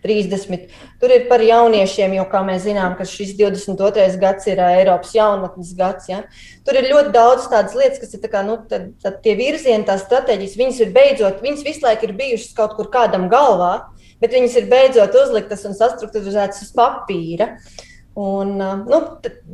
[0.02, 0.66] 30.
[0.98, 4.08] Tur ir par jauniešiem, jo, kā mēs zinām, šis 22.
[4.18, 6.10] gads ir Eiropas jaunatnes gads.
[6.10, 6.24] Ja?
[6.66, 10.02] Tur ir ļoti daudz tādas lietas, kas ir kā, nu, tad, tad tie virzieni, tās
[10.08, 13.76] stratēģijas, viņas ir beidzot, viņas visu laiku ir bijušas kaut kur kādam galvā,
[14.18, 17.52] bet viņas ir beidzot uzliktas un sastruktūrizētas uz papīra.
[18.14, 18.52] Un,
[18.86, 18.98] nu,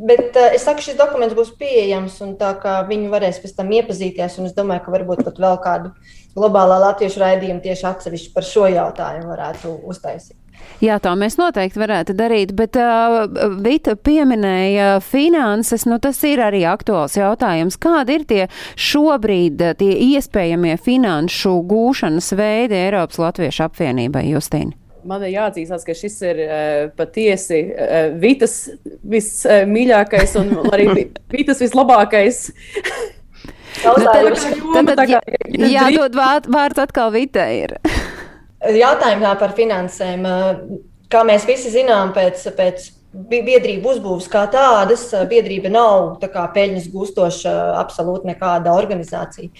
[0.04, 4.36] bet es saku, šis dokuments būs pieejams, un tā kā viņi varēs pēc tam iepazīties.
[4.44, 5.94] Es domāju, ka varbūt pat vēl kādu
[6.36, 10.36] globālā latviešu raidījumu tieši atsevišķi par šo jautājumu varētu uztaisīt.
[10.84, 13.22] Jā, tā mēs noteikti varētu darīt, bet uh,
[13.64, 17.80] Vita pieminēja finanses, nu tas ir arī aktuāls jautājums.
[17.80, 18.42] Kādi ir tie
[18.76, 24.76] šobrīd tie iespējamie finanšu gūšanas veidi Eiropas Latviešu apvienībai, Justīna?
[25.08, 28.56] Man ir jāatzīst, ka šis ir uh, patiesi uh, Vitas
[29.06, 30.90] vismīļākais un arī
[31.34, 32.48] Vitas vislabākais.
[33.84, 35.20] Jautājums, tad, tad, jā,
[35.54, 37.76] jādod vārds atkal Vitai ir.
[38.84, 40.26] Jautājumā par finansēm.
[41.10, 42.90] Kā mēs visi zinām, pēc, pēc
[43.30, 49.50] biedrību uzbūves kā tādas, biedrība nav tā peļņas gūstoša absolūti nekāda organizācija.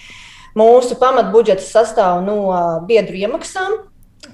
[0.59, 2.37] Mūsu pamatbudžets sastāv no
[2.87, 3.77] biedru iemaksām,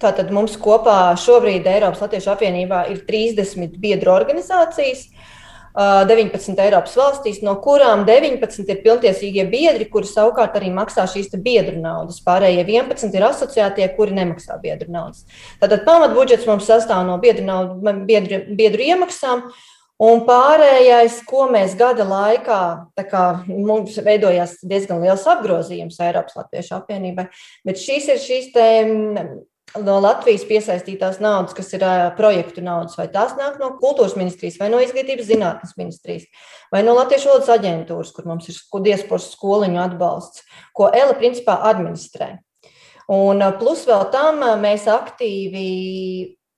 [0.02, 5.08] Tātad mums kopā šobrīd Eiropas Latviešu apvienībā ir 30 biedru organizācijas.
[5.78, 11.78] 19 Eiropas valstīs, no kurām 19 ir pilntiesīgie biedri, kuri savukārt arī maksā šīs biedru
[11.84, 12.18] naudas.
[12.26, 15.28] Pārējie 11 ir asociētie, kuri nemaksā biedru naudas.
[15.62, 19.44] Tātad pamatbudžets mums sastāv no biedru, naudu, biedru, biedru iemaksām.
[20.02, 22.62] Un pārējais, ko mēs gada laikā,
[23.10, 27.30] kā, mums veidojās diezgan liels apgrozījums Eiropas Latviešu apvienībai,
[27.66, 28.52] bet šīs ir šīs
[29.76, 31.84] no Latvijas piesaistītās naudas, kas ir
[32.18, 36.28] projektu naudas, vai tās nāk no kultūras ministrijas, vai no izglītības zinātnes ministrijas,
[36.74, 40.46] vai no Latvijas valodas aģentūras, kur mums ir diasporas skoliņu atbalsts,
[40.78, 42.38] ko ELA principā administrē.
[43.12, 45.68] Un plus vēl tam mēs aktīvi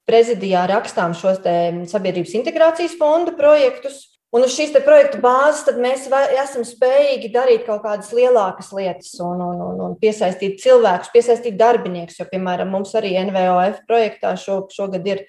[0.09, 1.43] prezidijā rakstām šos
[1.91, 6.03] sabiedrības integrācijas fonda projektus, Un uz šīs projekta bāzes mēs
[6.37, 12.19] esam spējīgi darīt kaut kādas lielākas lietas un, un, un, un piesaistīt cilvēkus, piesaistīt darbiniekus.
[12.19, 15.25] Jo, piemēram, mums arī NVOF projektā šo, šogad ir.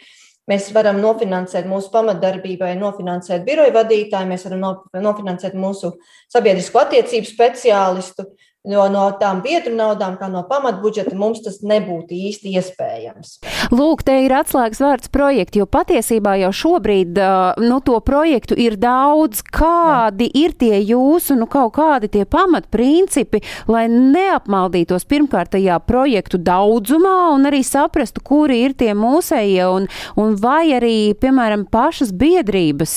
[0.51, 4.65] Mēs varam nofinansēt mūsu pamatdarbībai, nofinansēt biroju vadītāju, mēs varam
[5.05, 5.93] nofinansēt mūsu
[6.33, 8.25] sabiedrisko attiecību speciālistu,
[8.69, 13.39] Jo no tām biedru naudām, kā no pamatbudžeta, mums tas nebūtu īsti iespējams.
[13.73, 17.17] Lūk, te ir atslēgas vārds projekti, jo patiesībā jau šobrīd
[17.65, 19.41] nu, to projektu ir daudz.
[19.49, 20.43] Kādi Jā.
[20.43, 27.49] ir tie jūsu, nu kaut kādi tie pamatprincipi, lai neapmaldītos pirmkārt tajā projektu daudzumā un
[27.49, 29.89] arī saprastu, kuri ir tie mūsējie un,
[30.21, 32.93] un vai arī, piemēram, pašas biedrības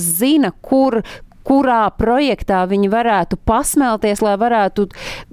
[0.00, 1.02] zina, kur,
[1.44, 4.88] kurā projektā viņi varētu pasmelties, lai varētu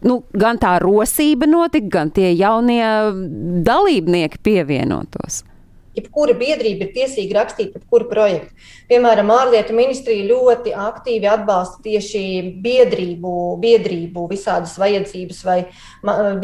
[0.08, 2.84] nu, gan tā rosība notikt, gan tie jaunie
[3.66, 5.44] dalībnieki pievienotos
[5.98, 8.54] jebkura biedrība ir tiesīga rakstīt jebkuru projektu.
[8.92, 12.24] Piemēram, ārlietu ministrija ļoti aktīvi atbalsta tieši
[12.64, 15.58] biedrību, biedrību visādas vajadzības, vai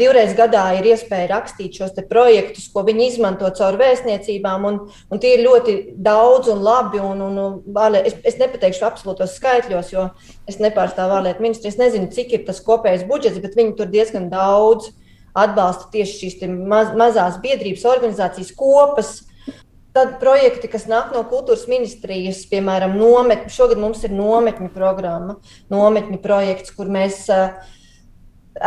[0.00, 4.80] divreiz gadā ir iespēja rakstīt šos projektus, ko viņi izmanto caur vēstniecībām, un,
[5.10, 7.02] un tie ir ļoti daudz un labi.
[7.08, 10.08] Un, un, un, es, es nepateikšu absolūtos skaitļos, jo
[10.48, 14.30] es nepārstāvu ārlietu ministriju, es nezinu, cik ir tas kopējais budžets, bet viņi tur diezgan
[14.32, 14.92] daudz
[15.38, 19.27] atbalsta tieši šīs maz, mazās biedrības organizācijas kopas,
[19.96, 23.50] Tad projekti, kas nāk no kultūras ministrijas, piemēram, nometņu.
[23.50, 25.38] Šogad mums ir nometņu programma,
[25.72, 27.56] nometņu projekts, kur mēs uh,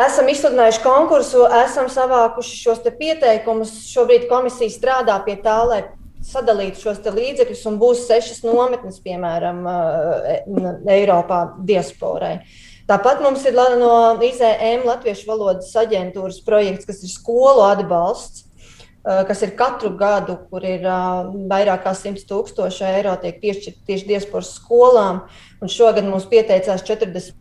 [0.06, 3.76] esam izsludinājuši konkursu, esam savākuši šos pieteikumus.
[3.92, 5.82] Šobrīd komisija strādā pie tā, lai
[6.26, 12.40] sadalītu šos līdzekļus, un būs sešas nometnes, piemēram, uh, Eiropā diasporai.
[12.90, 18.50] Tāpat mums ir no IZM Latviešu valodas aģentūras projekts, kas ir skolu atbalsts
[19.02, 24.10] kas ir katru gadu, kur ir uh, vairāk kā 100 tūkstoši eiro, tiek piešķirti tieši
[24.12, 25.24] diasporas skolām.
[25.62, 27.34] Un šogad mums pieteicās 40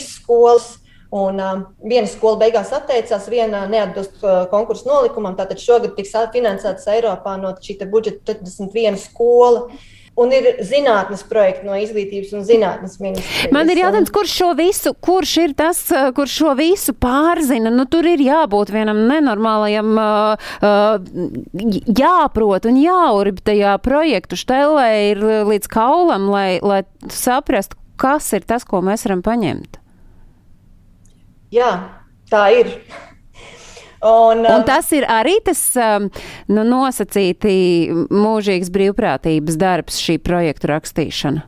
[0.00, 0.76] skolas.
[1.16, 5.36] Un, uh, viena skola beigās atteicās, viena neatbilst uh, konkursu nolikumam.
[5.38, 9.68] Tātad šogad tiks finansēts Eiropā no šī budžeta 41 skola.
[9.68, 13.50] Uh, Un ir zinātnes projekti no izglītības un zinātnes ministrijas.
[13.52, 15.82] Man ir jautājums, kurš šo visu, kurš ir tas,
[16.16, 17.68] kurš šo visu pārzina?
[17.74, 21.66] Nu, tur ir jābūt vienam nenormālajam, uh, uh,
[22.00, 25.20] jāprot un jāurbi tajā projektu štelē ir
[25.52, 26.80] līdz kaulam, lai, lai
[27.12, 29.76] saprastu, kas ir tas, ko mēs varam paņemt.
[31.52, 31.72] Jā,
[32.32, 32.72] tā ir.
[34.04, 36.10] Un, un um, tas ir arī tas um,
[36.52, 37.56] nu, nosacīti
[38.12, 41.46] mūžīgs brīvprātības darbs, šī projektu rakstīšana.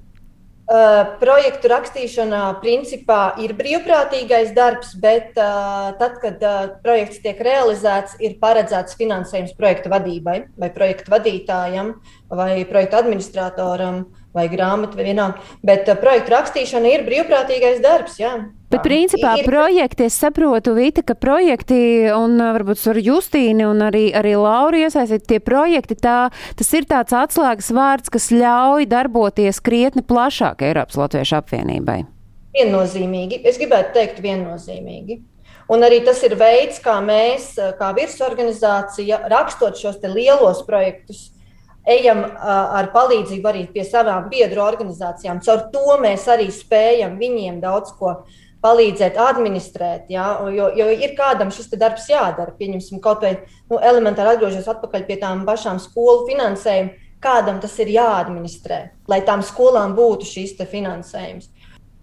[0.69, 8.19] Uh, projektu rakstīšana principā ir brīvprātīgais darbs, bet uh, tad, kad uh, projekts tiek realizēts,
[8.21, 11.95] ir paredzēts finansējums projekta vadībai vai projekta vadītājam.
[12.29, 14.03] vai projekta administratoram,
[14.37, 15.43] vai grāmatu, vai vienalga.
[15.65, 18.19] Bet uh, projekta rakstīšana ir brīvprātīgais darbs.
[18.21, 18.35] Jā.
[18.69, 21.79] Bet, principā, Ir- projekti, es saprotu, Vita, ka projekti,
[22.13, 26.19] un uh, varbūt ar Justīnu un arī, arī Lauru iesaistīt, tie projekti, tā,
[26.59, 32.03] tas ir tāds atslēgas vārds, kas ļauj darboties krietni plašāk Eiropas Latviešu apvienībai.
[32.59, 33.43] Viennozīmīgi.
[33.49, 35.21] Es gribētu teikt, viennozīmīgi.
[35.69, 41.27] Un arī tas ir veids, kā mēs, kā virsorganizācija, rakstot šos lielos projektus,
[41.89, 45.41] ejam ar palīdzību arī pie savām biedru organizācijām.
[45.45, 48.21] Caur to mēs arī spējam viņiem daudz ko
[48.65, 50.09] palīdzēt, administrēt.
[50.13, 50.31] Ja?
[50.53, 52.55] Jo, jo ir kādam šis darbs jādara.
[52.59, 53.37] Pieņemsim, kaut vai
[53.71, 57.07] nu, elementāri atgriežos atpakaļ pie tām pašām skolu finansējuma.
[57.19, 58.77] Kādam tas ir jāadministrē,
[59.11, 61.49] lai tām skolām būtu te finansējums.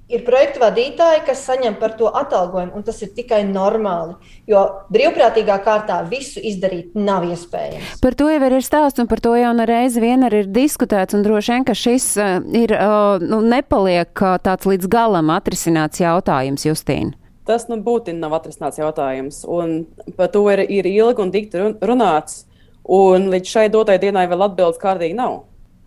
[0.05, 4.13] Ir projektu vadītāji, kas saņem par to atalgojumu, un tas ir tikai normāli.
[4.45, 4.61] Jo
[4.93, 7.95] brīvprātīgā kārtā visu izdarīt nav iespējams.
[8.03, 11.25] Par to jau ir stāsts, un par to jau reizi vien arī ir diskutēts, un
[11.25, 16.67] droši vien, ka šis uh, ir, uh, nu, nepaliek uh, tāds līdz galam atrisināts jautājums,
[16.69, 17.17] Justīna.
[17.49, 19.41] Tas nu būtībā nav atrisināts jautājums.
[19.49, 19.87] Un
[20.17, 22.43] par to ir, ir ilgi un dikti run- runāts.
[22.85, 25.43] Un līdz šai dotai dienai vēl atbildes kārtīgi nav.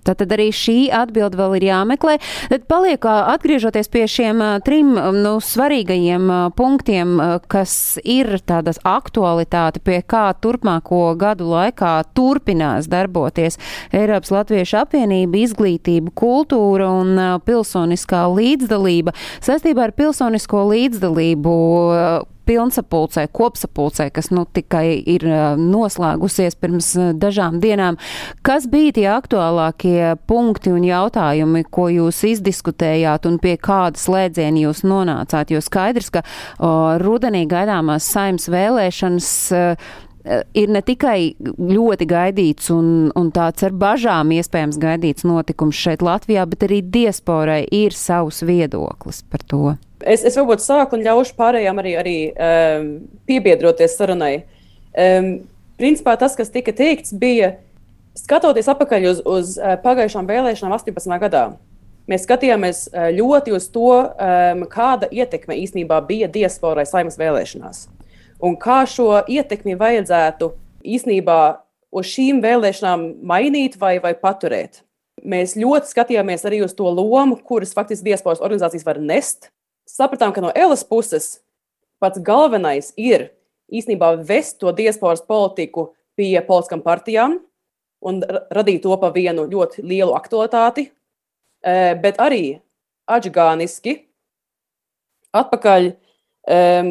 [0.08, 2.16] Tātad arī šī atbilde vēl ir jāmeklē.
[2.48, 7.16] Tad paliek atgriežoties pie šiem trim nu, svarīgajiem punktiem,
[7.50, 13.60] kas ir tādas aktualitāte, pie kā turpmāko gadu laikā turpinās darboties
[13.92, 19.14] Eiropas Latviešu apvienība, izglītība, kultūra un pilsoniskā līdzdalība.
[19.44, 21.54] Saistībā ar pilsonisko līdzdalību
[22.48, 25.26] pilnsapulcē, kopsapulcē, kas nu tikai ir
[25.60, 27.98] noslēgusies pirms dažām dienām.
[28.46, 34.84] Kas bija tie aktuālākie punkti un jautājumi, ko jūs izdiskutējāt un pie kāda slēdziena jūs
[34.88, 35.52] nonācāt?
[35.52, 39.64] Jo skaidrs, ka o, rudenī gaidāmās saimas vēlēšanas ā,
[40.56, 46.46] ir ne tikai ļoti gaidīts un, un tāds ar bažām iespējams gaidīts notikums šeit Latvijā,
[46.50, 49.76] bet arī diasporai ir savs viedoklis par to.
[50.06, 52.90] Es, es varbūt sāku un ļaušu pārējām arī, arī um,
[53.26, 54.44] piebiedroties sarunai.
[54.94, 55.32] Um,
[55.80, 57.56] principā tas, kas tika teikts, bija
[58.18, 61.18] skatoties atpakaļ uz, uz uh, pagājušām vēlēšanām 18.
[61.24, 61.44] gadā.
[62.08, 67.88] Mēs skatījāmies uh, ļoti uz to, um, kāda ietekme īstenībā bija diasporai saimnes vēlēšanās.
[68.38, 70.52] Un kā šo ietekmi vajadzētu
[70.86, 71.40] īstenībā
[71.90, 74.84] uz šīm vēlēšanām mainīt vai, vai paturēt.
[75.26, 79.50] Mēs ļoti skatījāmies arī uz to lomu, kuras faktiski diasporas organizācijas var nest
[79.88, 81.38] sapratām, ka no Elas puses
[82.00, 83.30] pats galvenais ir
[83.72, 87.38] īstenībā vest to diasporas politiku pie politiskām partijām
[88.06, 90.88] un ra- radīt to par vienu ļoti lielu aktualitāti,
[91.64, 92.60] eh, bet arī
[93.08, 94.04] atgāniski
[95.34, 96.90] atpakaļ um,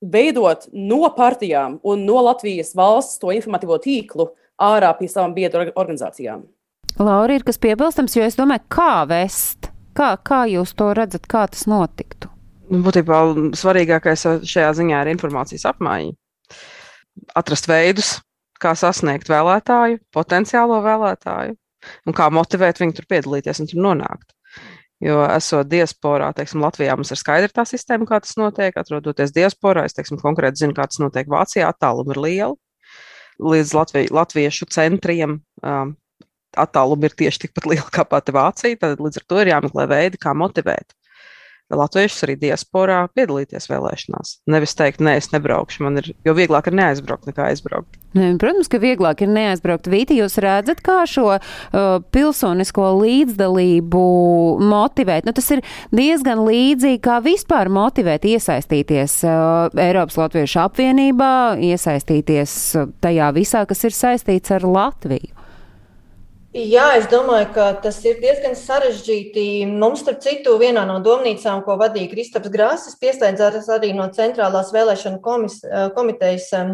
[0.00, 4.28] veidot no partijām un no Latvijas valsts to informatīvo tīklu
[4.62, 6.44] ārā pie savām biedru orga- organizācijām.
[6.98, 9.65] Laura, ir kas piebilstams, jo es domāju, kā vest,
[9.96, 12.30] kā, kā jūs to redzat, kā tas notiktu?
[12.70, 13.20] Nu, Būtībā
[13.56, 16.16] svarīgākais šajā ziņā ir informācijas apmaiņa.
[17.38, 18.16] Atrast veidus,
[18.62, 21.54] kā sasniegt vēlētāju, potenciālo vēlētāju,
[22.06, 24.32] un kā motivēt viņu tur piedalīties un tur nonākt.
[25.04, 28.78] Jo, esot diasporā, teiksim, Latvijā mums ir skaidra tā sistēma, kā tas notiek.
[28.80, 31.68] Atrodoties diasporā, es teiksim, konkrēti zinu, kā tas notiek Vācijā.
[31.68, 32.56] Attālumi ir lieli.
[33.36, 35.92] Līdz Latvi, latviešu centriem um,
[36.56, 38.80] attālumi ir tieši tikpat lieli kā pati Vācija.
[38.82, 40.96] Tad līdz ar to ir jāmeklē veidi, kā motivēt
[41.74, 44.32] latviešus arī diasporā piedalīties vēlēšanās.
[44.50, 45.82] Nevis teikt, nē, es nebraukšu.
[45.86, 47.98] Man ir, jo vieglāk ir neaizbraukt nekā aizbraukt.
[48.16, 49.90] Protams, ka vieglāk ir neaizbraukt.
[49.92, 51.40] Vīti, jūs redzat, kā šo uh,
[52.14, 54.04] pilsonisko līdzdalību
[54.62, 55.26] motivēt.
[55.26, 55.64] Nu, tas ir
[55.94, 61.32] diezgan līdzīgi, kā vispār motivēt iesaistīties uh, Eiropas Latviešu apvienībā,
[61.72, 65.35] iesaistīties uh, tajā visā, kas ir saistīts ar Latviju.
[66.56, 69.66] Jā, es domāju, ka tas ir diezgan sarežģīti.
[69.68, 75.20] Mums, starp citu, vienā no domnīcām, ko vadīja Kristaps Grāsis, pieslēdzās arī no Centrālās vēlēšana
[75.20, 75.58] komis,
[75.92, 76.70] komitejas um,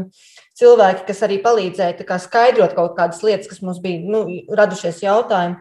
[0.61, 4.23] cilvēki, kas arī palīdzēja skaidrot kaut kādas lietas, kas mums bija nu,
[4.55, 5.59] radušies jautājumi.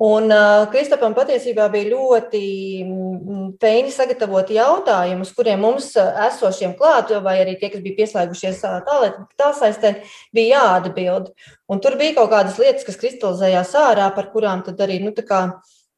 [0.00, 2.38] Un uh, Kristapam patiesībā bija ļoti
[2.86, 7.98] mm, feini sagatavoti jautājumi, uz kuriem mums uh, esošiem klāt, vai arī tie, kas bija
[7.98, 9.90] pieslēgušies uh, tālāk, tā saistē,
[10.32, 11.26] bija jāatbild.
[11.68, 15.26] Un tur bija kaut kādas lietas, kas kristalizējās ārā, par kurām tad arī nu, tā
[15.28, 15.40] kā,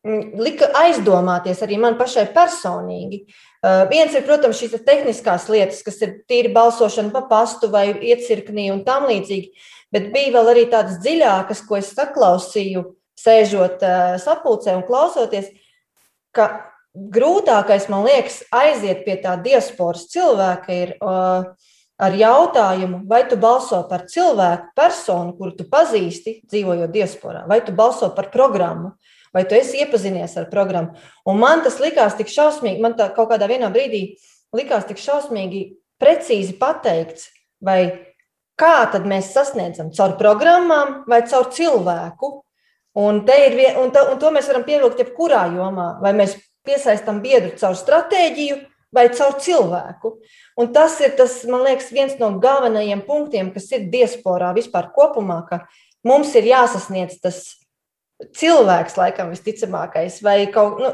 [0.02, 3.20] mm, lika aizdomāties arī man pašai personīgi.
[3.62, 8.66] Uh, viens ir, protams, šīs tehniskās lietas, kas ir tīri balsošana pa pastu vai iecirknī
[8.74, 12.82] un tam līdzīgi, bet bija vēl arī tādas dziļākas, ko es saklausīju
[13.20, 13.82] sēžot
[14.22, 15.50] sapulcē un klausoties,
[16.32, 16.48] ka
[16.92, 20.96] grūtākais, man liekas, aiziet pie tā diasporas cilvēka ir
[22.02, 27.74] ar jautājumu, vai tu balso par cilvēku, personu, kuru tu pazīsti, dzīvojot diasporā, vai tu
[27.76, 28.94] balso par programmu,
[29.32, 30.96] vai tu esi iepazinies ar programmu.
[31.28, 34.02] Un man tas likās tik šausmīgi, man tā kaut kādā brīdī
[34.56, 35.62] likās tik šausmīgi
[36.02, 37.30] precīzi pateikts,
[37.62, 38.10] vai
[38.58, 42.40] kā tad mēs sasniedzam caur programmām vai caur cilvēku.
[42.98, 46.36] Un, ir, un, to, un to mēs varam pievilkt jebkurā jomā, vai mēs
[46.66, 48.58] piesaistām biedru caur stratēģiju
[48.92, 50.12] vai caur cilvēku.
[50.60, 55.40] Un tas ir tas, man liekas, viens no galvenajiem punktiem, kas ir diasporā vispār kopumā,
[55.48, 55.62] ka
[56.04, 57.40] mums ir jāsasniedz tas
[58.36, 60.20] cilvēks, laikam, visticamākais.
[60.22, 60.92] Vai kaut, nu,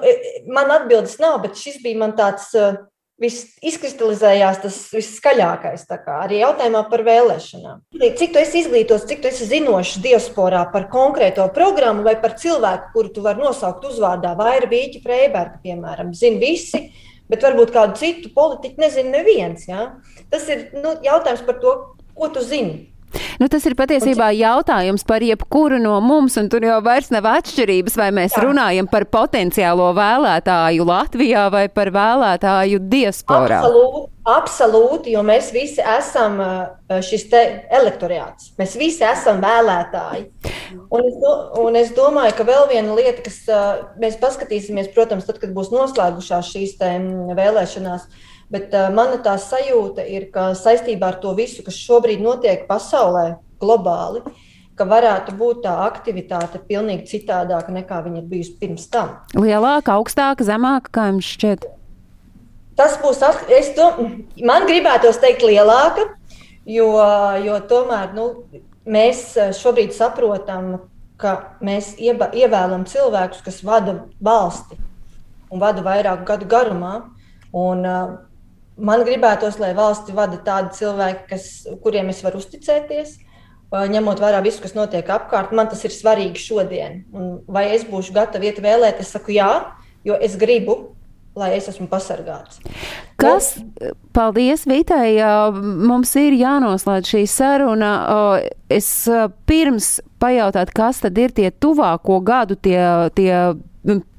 [0.55, 2.53] man atbildes nav, bet šis bija man tāds
[3.19, 5.85] viss izkristalizējās tas viskaļākais.
[6.15, 7.83] Arī jautājumā par vēlēšanām.
[8.21, 12.93] Cik tu esi izglītots, cik tu esi zinošs diasporā par konkrēto programmu vai par cilvēku,
[12.95, 16.89] kuru tu vari nosaukt uzvārdā, vai ir Vīķa Freiberga, piemēram, zina visi.
[17.29, 19.67] Bet varbūt kādu citu politiku nezina neviens.
[19.69, 19.91] Ja?
[20.33, 21.75] Tas ir nu, jautājums par to,
[22.17, 22.87] ko tu zini.
[23.39, 27.97] Nu, tas ir patiesībā jautājums par jebkuru no mums, un tur jau vairs nav atšķirības,
[27.99, 28.43] vai mēs Jā.
[28.45, 33.63] runājam par potenciālo vēlētāju Latvijā vai par vēlētāju diasporā.
[33.63, 38.53] Absolūti, absolūti jo mēs visi esam eh, šis elektorāts.
[38.61, 40.27] Mēs visi esam vēlētāji.
[40.93, 45.29] Un es, do, un es domāju, ka vēl viena lieta, kas eh, mēs paskatīsimies, protams,
[45.31, 46.77] tad, kad būs noslēgušās šīs
[47.39, 48.11] vēlēšanās,
[48.53, 53.39] Bet uh, mana tā sajūta ir, ka saistībā ar to visu, kas šobrīd notiek pasaulē,
[53.61, 54.23] globāli,
[54.79, 59.19] ka varētu būt tā aktivitāte pilnīgi citādāka nekā viņa ir bijusi pirms tam.
[59.37, 61.67] Lielāka, augstāka, zemāka, kā jums šķiet?
[62.79, 63.89] Tas būs, es to,
[64.39, 66.07] man gribētos teikt, lielāka,
[66.63, 66.93] jo,
[67.43, 68.29] jo tomēr nu,
[68.87, 70.77] mēs šobrīd saprotam,
[71.19, 74.79] ka mēs ieba, ievēlam cilvēkus, kas vada valsti
[75.51, 76.95] un vada vairāku gadu garumā.
[77.57, 78.28] Un, uh,
[78.79, 81.49] man gribētos, lai valsti vada tādi cilvēki, kas,
[81.83, 83.17] kuriem es varu uzticēties,
[83.69, 85.53] ņemot vērā visu, kas notiek apkārt.
[85.53, 87.03] Man tas ir svarīgi šodien.
[87.13, 89.51] Un vai es būšu gatava iet vēlēt, es saku jā,
[90.09, 90.95] jo es gribu.
[91.39, 92.57] Lai es esmu pasargāts.
[93.21, 93.53] Kas,
[94.17, 95.21] paldies, Vitai.
[95.55, 97.91] Mums ir jānoslēdz šī saruna.
[98.67, 98.89] Es
[99.47, 102.81] pirms pajautāt, kas tad ir tie tuvāko gadu, tie,
[103.15, 103.31] tie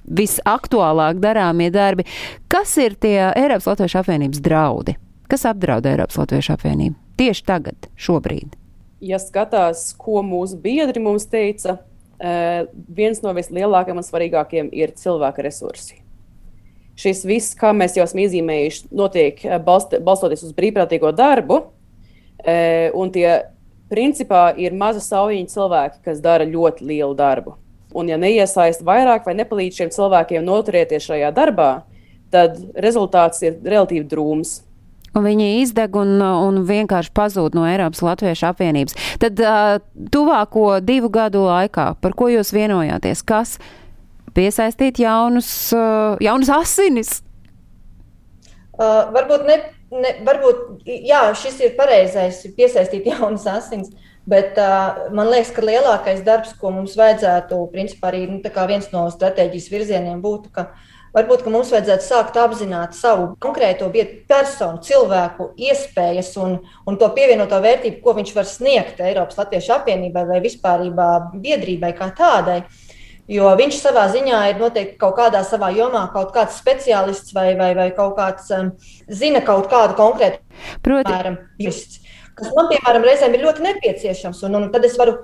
[0.09, 2.05] visaktuālāk darāmie darbi.
[2.51, 4.97] Kas ir tie Eiropas Latviešu apvienības draudi?
[5.29, 8.55] Kas apdraud Eiropas Latviešu apvienību tieši tagad, šobrīd?
[9.03, 11.77] Ja skatās, ko mūsu biedri mums teica,
[12.19, 16.01] viens no vislielākajiem un svarīgākajiem ir cilvēka resursi.
[16.99, 21.61] Šis viss, kā mēs jau esam iezīmējuši, notiek balst, balstoties uz brīvprātīgo darbu,
[22.99, 23.29] un tie
[23.87, 27.55] principā ir maza saujiņa cilvēki, kas dara ļoti lielu darbu.
[27.97, 31.69] Un, ja neiesaist vairāk vai nepalīdz šiem cilvēkiem noturēties šajā darbā,
[32.29, 34.59] tad rezultāts ir relatīvi drūms.
[35.17, 38.93] Un viņi izdeg un, un vienkārši pazūd no Eiropas Latviešu apvienības.
[39.21, 39.79] Tad uh,
[40.13, 43.55] tuvāko divu gadu laikā, par ko jūs vienojāties, kas
[44.37, 47.15] piesaistīt jaunus, uh, jaunus asinis?
[48.77, 49.57] Uh, varbūt, ne,
[49.97, 53.89] ne, varbūt, jā, šis ir pareizais, piesaistīt jaunus asinis.
[53.89, 58.89] Uh, Bet uh, man liekas, ka lielākais darbs, ko mums vajadzētu, principā arī nu, viens
[58.93, 60.67] no stratēģijas virzieniem būtu, ka
[61.15, 63.87] varbūt ka mums vajadzētu sākt apzināt savu konkrēto
[64.29, 70.27] personu, cilvēku iespējas un, un to pievienoto vērtību, ko viņš var sniegt Eiropas Latviešu apvienībai
[70.29, 70.85] vai vispār
[71.33, 72.61] biedrībai kā tādai.
[73.29, 77.71] Jo viņš savā ziņā ir noteikti kaut kādā savā jomā, kaut kāds speciālists vai, vai,
[77.77, 78.71] vai kaut kāds um,
[79.05, 80.41] zina kaut kādu konkrētu,
[81.61, 82.08] justs
[82.39, 84.41] kas man, piemēram, reizēm ir ļoti nepieciešams.
[84.47, 85.17] Un, un tad es varu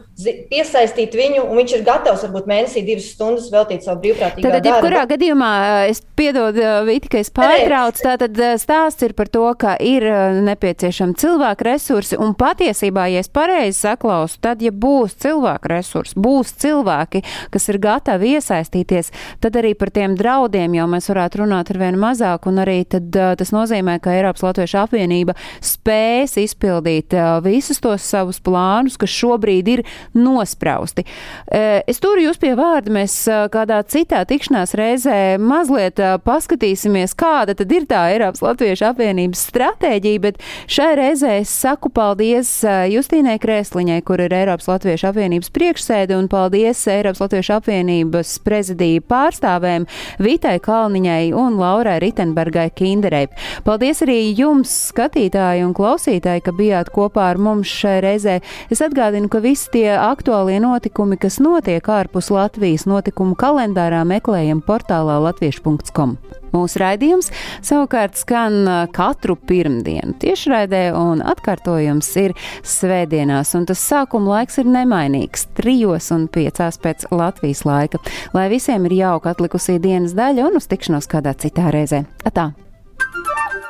[0.51, 4.57] piesaistīt viņu, un viņš ir gatavs varbūt mēnesī divas stundas veltīt savu brīvprātīgo darbu.
[4.59, 5.51] Tad, jebkurā gadījumā,
[5.91, 10.05] es piedodu, Viti, ka es pārtraucu, tātad stāsts ir par to, ka ir
[10.45, 16.53] nepieciešami cilvēku resursi, un patiesībā, ja es pareizi saklausu, tad, ja būs cilvēku resursi, būs
[16.63, 19.11] cilvēki, kas ir gatavi iesaistīties,
[19.43, 23.09] tad arī par tiem draudiem jau mēs varētu runāt ar vien mazāk, un arī tad,
[23.11, 29.67] tas nozīmē, ka Eiropas Latviešu apvienība spēs izpildīt izpildīt visus tos savus plānus, kas šobrīd
[29.67, 29.83] ir
[30.13, 31.05] nosprausti.
[31.51, 37.85] Es turu jūs pie vārda, mēs kādā citā tikšanās reizē mazliet paskatīsimies, kāda tad ir
[37.85, 44.33] tā Eiropas Latviešu apvienības stratēģija, bet šai reizē es saku paldies Justīnai Krēsliņai, kur ir
[44.33, 49.87] Eiropas Latviešu apvienības priekšsēde, un paldies Eiropas Latviešu apvienības prezidija pārstāvēm
[50.19, 53.27] Vitai Kalniņai un Laurai Ritenbergai Kinderei.
[53.65, 58.39] Paldies arī jums, skatītāji un klausītāji, ka bijāt kopā ar mums šai reizē.
[58.71, 65.19] Es atgādinu, ka visi tie aktuālie notikumi, kas notiek ārpus Latvijas notikumu kalendārā, meklējam portālā
[65.27, 66.17] latviešu.com.
[66.55, 67.31] Mūsu raidījums
[67.65, 75.47] savukārt skan katru pirmdienu tiešraidē, un atkārtojums ir svētdienās, un tas sākuma laiks ir nemainīgs-
[75.59, 77.99] trijos un piecās pēc Latvijas laika.
[78.33, 82.05] Lai visiem ir jauka atlikusī dienas daļa un uz tikšanos kādā citā reizē.
[82.23, 82.53] Atā!